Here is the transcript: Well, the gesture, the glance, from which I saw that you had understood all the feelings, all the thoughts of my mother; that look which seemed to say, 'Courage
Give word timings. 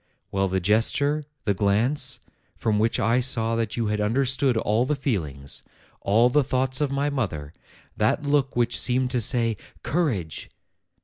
Well, 0.31 0.47
the 0.47 0.59
gesture, 0.59 1.25
the 1.43 1.53
glance, 1.53 2.21
from 2.57 2.79
which 2.79 2.99
I 2.99 3.19
saw 3.19 3.55
that 3.55 3.77
you 3.77 3.85
had 3.85 4.01
understood 4.01 4.57
all 4.57 4.83
the 4.83 4.95
feelings, 4.95 5.61
all 6.01 6.27
the 6.27 6.43
thoughts 6.43 6.81
of 6.81 6.91
my 6.91 7.11
mother; 7.11 7.53
that 7.97 8.23
look 8.23 8.55
which 8.55 8.79
seemed 8.79 9.11
to 9.11 9.21
say, 9.21 9.57
'Courage 9.83 10.49